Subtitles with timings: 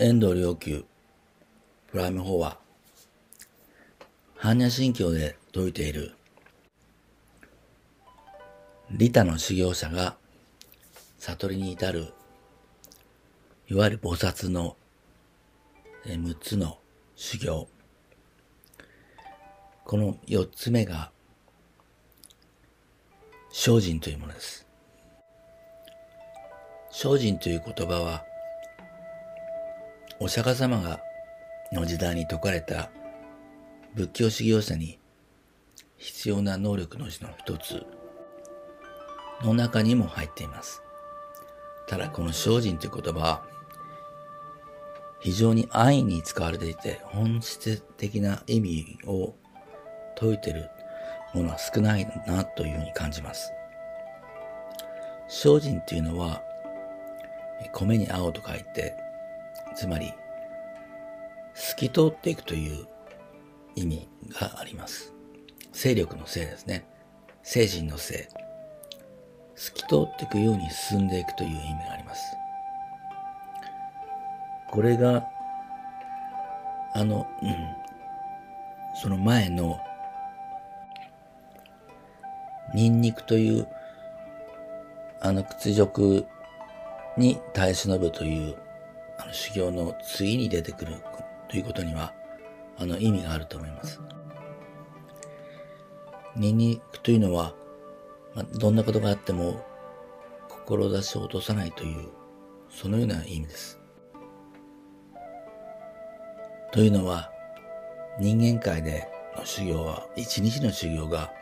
[0.00, 0.84] 遠藤良久
[1.90, 2.58] プライム4は
[4.38, 6.12] 般若心経で説いている。
[8.92, 10.16] 利他の修行者が
[11.18, 12.12] 悟りに至る
[13.66, 14.76] いわゆる菩薩の
[16.04, 16.78] 6つの
[17.16, 17.66] 修行。
[19.84, 21.10] この4つ目が
[23.50, 24.64] 精進というものです。
[26.92, 28.27] 精進という言葉は
[30.20, 31.00] お釈迦様が
[31.72, 32.90] の時代に説かれた
[33.94, 34.98] 仏教修行者に
[35.96, 37.86] 必要な能力のうちの一つ
[39.44, 40.82] の中にも入っています。
[41.86, 43.42] ただこの精進という言葉は
[45.20, 49.34] 非常に安易に使われていて本質的な意味を
[50.18, 50.68] 説いている
[51.32, 53.52] ものは少ないなというふうに感じます。
[55.28, 56.42] 精進というのは
[57.72, 59.07] 米に青と書いて
[59.78, 60.12] つまり、
[61.54, 62.88] 透き通っていくという
[63.76, 65.14] 意味があります。
[65.72, 66.84] 勢力のせいですね。
[67.44, 68.18] 精神のせい。
[69.54, 72.20] 透き通っていくように進んでいくという意味があります。
[74.68, 75.24] これが、
[76.94, 77.54] あの、うん、
[79.00, 79.78] その前の、
[82.74, 83.68] ニンニクという、
[85.20, 86.26] あの屈辱
[87.16, 88.56] に耐え忍ぶという
[89.18, 90.94] あの修行の次に出てくる
[91.48, 92.14] ということには、
[92.78, 94.00] あの意味があると思います。
[96.36, 97.54] ニンニクというのは、
[98.34, 99.64] まあ、どんなことがあっても、
[100.48, 102.08] 志を落とさないという、
[102.70, 103.80] そのような意味です。
[106.70, 107.32] というのは、
[108.20, 111.32] 人間界での修行は、一日の修行が、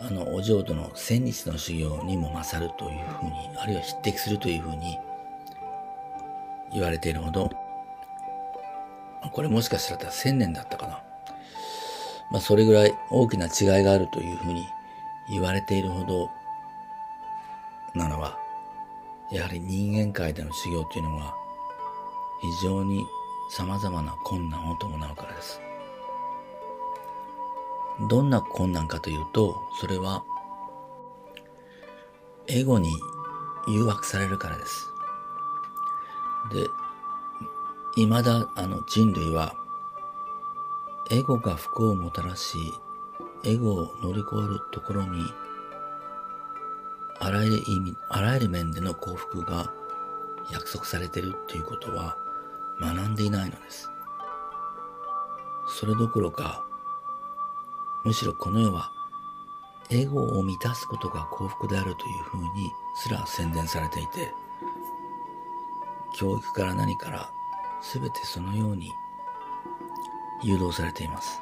[0.00, 4.96] あの、お浄土の千日の修行にも勝るというふうに、あるいは匹敵するというふうに
[6.72, 7.50] 言われているほど、
[9.32, 11.02] これもしかしたら千年だったかな。
[12.30, 14.66] まあそれぐらい大きな違いがあるというふうに
[15.30, 16.30] 言われているほど
[17.94, 18.38] なのは、
[19.30, 21.34] やはり人間界での修行というのは
[22.40, 23.04] 非常に
[23.50, 25.60] 様々な困難を伴うからです。
[28.08, 30.22] どんな困難かというと、それは
[32.46, 32.90] エゴに
[33.68, 34.97] 誘惑されるからです。
[36.48, 36.68] で、
[37.96, 39.54] 未だあの人類は、
[41.10, 42.74] エゴが不幸をもたらし、
[43.44, 45.24] エゴを乗り越えるところに、
[47.20, 49.72] あらゆる意味、あらゆる面での幸福が
[50.50, 52.16] 約束されているということは
[52.80, 53.90] 学んでいないのです。
[55.68, 56.64] それどころか、
[58.04, 58.92] むしろこの世は
[59.90, 64.32] エゴを満たすことが幸福であるというふうにすら宣伝されていて、
[66.18, 67.30] 教育から何から
[67.80, 68.90] 全てそのように
[70.42, 71.40] 誘導されています。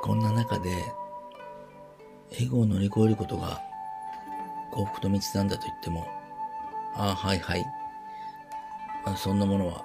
[0.00, 0.94] こんな中で、
[2.40, 3.60] エゴを乗り越えることが
[4.70, 6.08] 幸福と道なんだと言っても、
[6.94, 7.66] ああ、はいはい。
[9.04, 9.84] あそんなものは、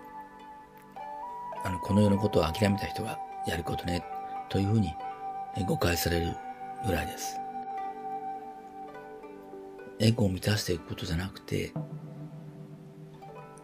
[1.65, 4.05] あの、この世のことを諦めた人がやることね、
[4.47, 4.93] というふうに
[5.67, 6.37] 誤解される
[6.85, 7.37] ぐらいです。
[9.99, 11.73] エゴを満たしていくことじゃなくて、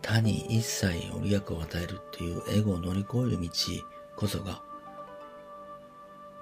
[0.07, 3.49] 他に一切ご利益を与えるっていうエゴを乗り越える道
[4.15, 4.61] こそが、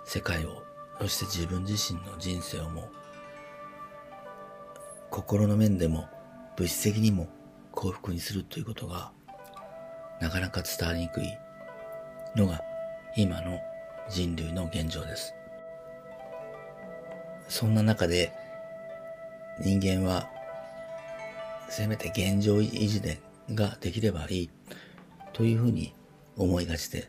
[0.04, 0.62] 世界を、
[1.02, 2.92] そして自分自身の人生をも、
[5.10, 6.08] 心の面でも
[6.56, 7.28] 物質的にも
[7.72, 9.12] 幸福にするということが、
[10.22, 11.26] なかなか伝わりにくい
[12.36, 12.62] のが
[13.18, 13.60] 今の
[14.12, 15.34] 人類の現状です。
[17.48, 18.32] そんな中で
[19.60, 20.30] 人間は
[21.68, 24.50] せめて現状維持でができればいい
[25.34, 25.94] というふうに
[26.38, 27.08] 思いがちで、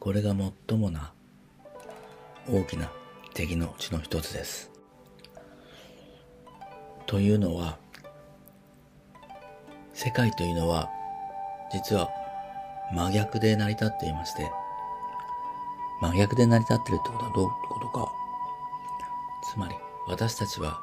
[0.00, 0.34] これが
[0.68, 1.12] 最もな
[2.48, 2.90] 大きな
[3.34, 4.70] 敵のうちの一つです。
[7.06, 7.78] というのは、
[9.92, 10.88] 世界というのは
[11.72, 12.08] 実は
[12.94, 14.50] 真逆で成り立っていまして、
[16.00, 18.12] 真逆で成り立ってるってことはどういうことか。
[19.52, 19.74] つまり
[20.06, 20.80] 私たちは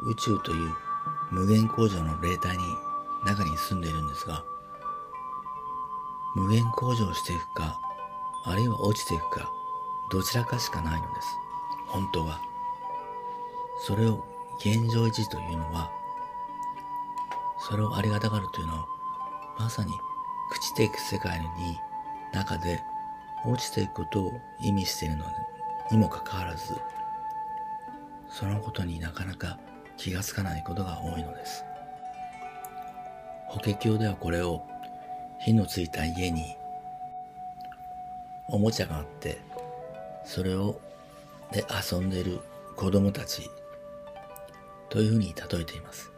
[0.00, 0.83] 宇宙という
[1.34, 2.62] 無限工場の霊体に
[3.24, 4.44] 中に住んでいるんですが、
[6.36, 7.80] 無限工場していくか、
[8.44, 9.50] あるいは落ちていくか、
[10.12, 11.28] どちらかしかないのです。
[11.88, 12.38] 本当は。
[13.84, 14.24] それを
[14.60, 15.90] 現状維持というのは、
[17.58, 18.86] それをありがたがるというのは、
[19.58, 19.90] まさに
[20.54, 21.46] 朽ちていく世界に
[22.32, 22.80] 中で
[23.44, 25.24] 落ちていくことを意味しているの
[25.90, 26.80] にもかかわらず、
[28.30, 29.58] そのことになかなか
[29.96, 31.64] 気がつかないことが多いのです。
[33.54, 34.62] 法華経ではこれを
[35.38, 36.56] 火のついた家に
[38.48, 39.38] おもちゃがあって
[40.24, 40.80] それを
[41.52, 42.40] で遊んでいる
[42.74, 43.48] 子供たち
[44.88, 46.10] というふうに例えています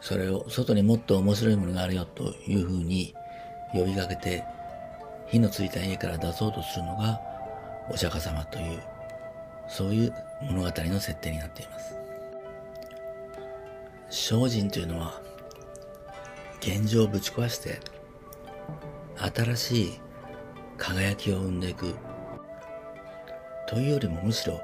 [0.00, 3.12] それを外にもっと面白いものがあるよというふうに
[3.72, 4.44] 呼びかけて
[5.26, 7.20] 火のついた家から出そうとするのが
[7.90, 8.93] お釈迦様という
[9.68, 11.96] そういう物語の設定になっています。
[14.10, 15.20] 精進というのは
[16.60, 17.80] 現状をぶち壊して
[19.16, 20.00] 新しい
[20.76, 21.94] 輝きを生んでいく。
[23.66, 24.60] というよりもむしろ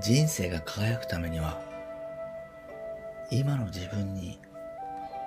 [0.00, 1.60] 人生が輝くためには
[3.30, 4.40] 今の自分に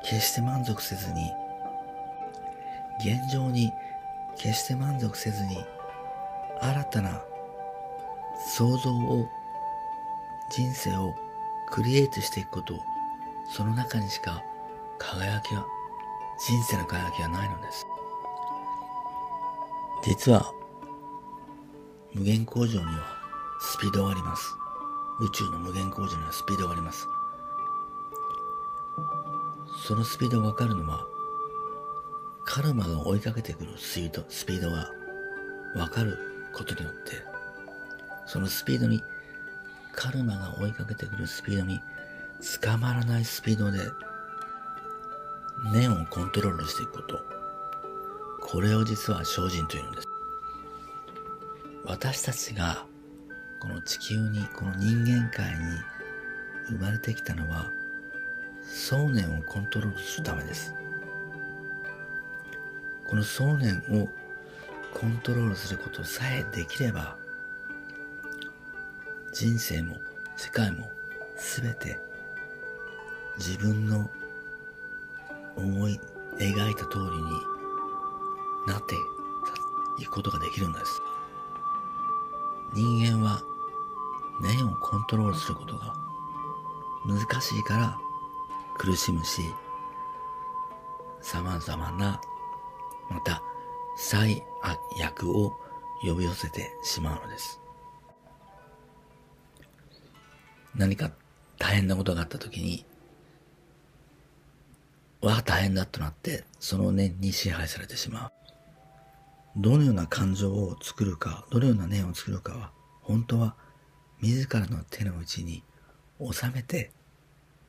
[0.04, 1.32] 決して満足せずに
[3.00, 3.72] 現状に
[4.38, 5.64] 決して満足せずに
[6.62, 7.24] 新たな
[8.38, 9.28] 想像を
[10.50, 11.16] 人生を
[11.70, 12.80] クリエイトしていくこと
[13.52, 14.44] その中にしか
[15.00, 15.66] 輝きは
[16.38, 17.86] 人生の輝きはないのです。
[20.04, 20.52] 実は
[22.14, 23.18] 無限工場には
[23.60, 24.54] スピードがあります。
[25.22, 27.08] 宇宙の無限工場にはスピードがあります。
[29.88, 31.06] そのスピードがわかるのは
[32.46, 34.90] カルマが追いかけてくるスピードスピードが
[35.76, 36.18] わかる
[36.54, 37.35] ことによって
[38.36, 39.02] そのスピードに
[39.94, 41.80] カルマが追いかけてくるスピードに
[42.62, 43.80] 捕まらないスピードで
[45.72, 47.26] 念をコントロールしていくこと。
[48.42, 50.08] これを実は精進というのです。
[51.86, 52.86] 私たちが
[53.62, 55.58] この地球にこの人間界に
[56.68, 57.72] 生まれてきたのは
[58.64, 60.74] 想念をコントロールするためです。
[63.08, 64.10] この想念を
[64.94, 67.16] コントロールすることさえできれば
[69.38, 69.98] 人生も
[70.38, 70.90] 世界も
[71.60, 72.00] 全て
[73.38, 74.10] 自分の
[75.58, 76.00] 思い
[76.40, 77.24] 描いた通りに
[78.66, 78.96] なって
[80.02, 81.02] いくことができるんです。
[82.74, 83.42] 人間は
[84.42, 85.94] 念をコントロールすることが
[87.06, 87.98] 難しいから
[88.78, 89.42] 苦しむし、
[91.22, 92.22] 様々な、
[93.10, 93.42] また
[93.98, 94.46] 最
[95.04, 95.52] 悪を
[96.02, 97.65] 呼び寄せてしまうのです。
[100.76, 101.12] 何か
[101.58, 102.86] 大変なことがあった時に、
[105.22, 108.32] わあ大変だとなって、その念に支配されてしまう。
[109.58, 113.56] どのような感情を作るか、どのような念を作るかは、本当は
[114.22, 115.64] 自らの手の内に
[116.20, 116.92] 収めて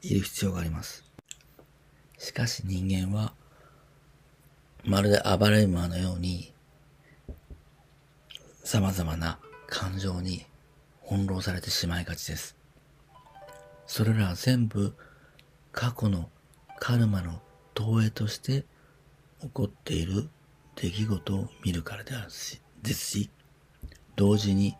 [0.03, 1.05] いる必要があります。
[2.19, 3.35] しかし人間は、
[4.85, 6.53] まるで暴れ馬のように、
[8.65, 9.39] 様々な
[9.69, 10.45] 感情に
[11.03, 12.57] 翻弄されてしまいがちです。
[13.87, 14.95] それらは全部
[15.73, 16.29] 過去の
[16.79, 17.41] カルマの
[17.75, 18.65] 投影として
[19.41, 20.29] 起こっている
[20.75, 23.31] 出来事を見るからであるし、ですし、
[24.17, 24.77] 同時に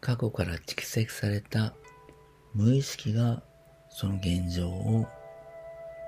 [0.00, 1.74] 過去から蓄積された
[2.54, 3.42] 無意識が
[3.90, 5.06] その現状を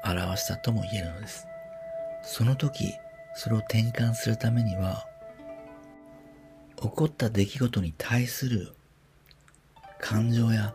[0.04, 1.46] 表したとも言えるのです。
[2.24, 2.94] その時、
[3.34, 5.06] それを転換するためには、
[6.76, 8.72] 起こった出来事に対する
[10.00, 10.74] 感情や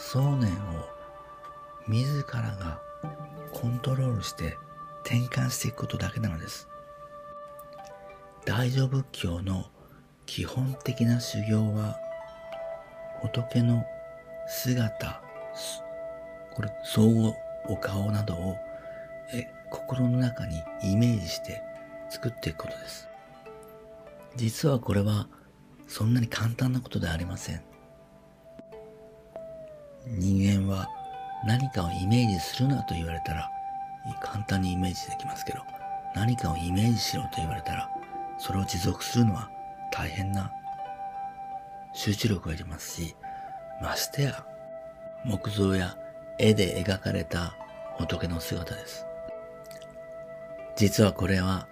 [0.00, 0.54] 想念を
[1.88, 2.80] 自らが
[3.52, 4.56] コントロールして
[5.04, 6.68] 転換していくことだけなのです。
[8.46, 9.66] 大乗仏教の
[10.24, 11.98] 基本的な修行は
[13.20, 13.84] 仏の
[14.46, 15.20] 姿、
[16.54, 17.34] これ、相互
[17.66, 18.56] お顔などを
[19.34, 21.60] え心の中にイメージして
[22.08, 23.08] 作っていくことです。
[24.36, 25.26] 実はこれは
[25.88, 27.68] そんなに簡単なことではありません。
[30.16, 30.88] 人間は
[31.44, 33.50] 何かをイメージするなと言われたら
[34.20, 35.60] 簡単にイメージできますけど
[36.14, 37.90] 何かをイメージしろと言われたら
[38.38, 39.50] それを持続するのは
[39.92, 40.50] 大変な
[41.92, 43.16] 集中力がいりますし
[43.82, 44.44] ましてや
[45.24, 45.96] 木造や
[46.38, 47.56] 絵で描かれた
[47.98, 49.04] 仏の姿です。
[50.76, 51.66] 実はこれは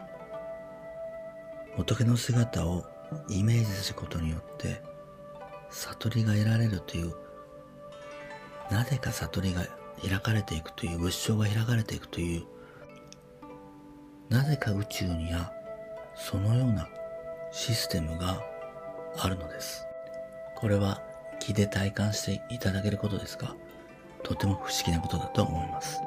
[1.77, 2.85] 仏の姿を
[3.31, 4.83] イメージすることによって
[5.71, 7.15] 悟りが得られるという
[8.71, 9.63] なぜか悟りが
[10.03, 12.45] 開かれていくという仏性が開かれていくという
[14.29, 15.53] なぜか宇宙には
[16.17, 16.89] そのような
[17.53, 18.43] システムが
[19.19, 19.87] あるのです。
[20.57, 21.01] これは
[21.39, 23.55] 気で体感していただけることですが、
[24.23, 26.01] とても不思議なことだと思います。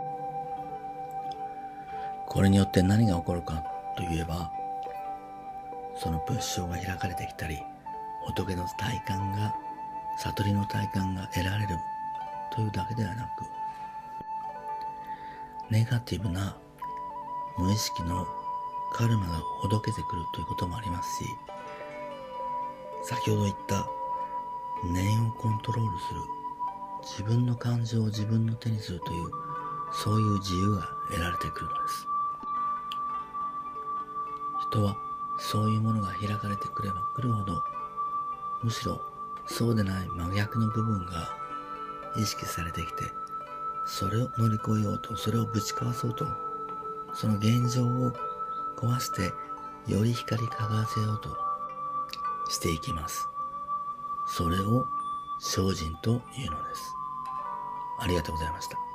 [2.27, 3.63] これによって何が起こるか
[3.95, 4.51] といえば、
[5.95, 7.59] その仏性が開かれてきたり、
[8.27, 9.55] 仏の体感が、
[10.17, 11.77] 悟りの体感が得られる
[12.59, 13.27] というだけではなく、
[15.71, 16.57] ネガティブな
[17.57, 18.27] 無意識の
[18.91, 21.29] カルマがほどけてくるということもありますし、
[23.03, 23.87] 先ほど言った
[24.91, 26.19] 念をコントロールする
[27.01, 29.31] 自分の感情を自分の手にするという
[29.93, 32.07] そういう自由が得られてくるのです。
[34.69, 34.97] 人は
[35.37, 37.63] そういうものが開かれてくればくるほど
[38.61, 39.01] むしろ
[39.47, 41.38] そうでない真逆の部分が
[42.19, 43.05] 意識されてきて
[43.85, 46.27] それを乗り越えようとそれをぶちかわそうと
[47.13, 48.13] その現状を
[48.77, 49.33] 壊して
[49.87, 51.37] より光り輝かせようと
[52.49, 53.27] していきます。
[54.27, 54.85] それを
[55.39, 56.93] 精進というのです。
[57.99, 58.88] ありがとうございました。